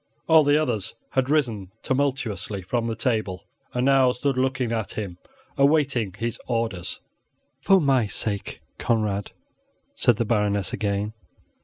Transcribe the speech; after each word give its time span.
All 0.27 0.43
the 0.43 0.57
others 0.59 0.95
had 1.11 1.29
risen 1.29 1.69
tumultuously 1.83 2.63
from 2.63 2.87
the 2.87 2.95
table, 2.95 3.45
and 3.71 3.85
now 3.85 4.11
stood 4.13 4.35
looking 4.35 4.71
at 4.71 4.93
him, 4.93 5.19
awaiting 5.59 6.11
his 6.13 6.39
orders. 6.47 7.01
"For 7.59 7.79
my 7.79 8.07
sake, 8.07 8.61
Conrad," 8.79 9.29
said 9.95 10.15
the 10.15 10.25
Baroness 10.25 10.73
again. 10.73 11.13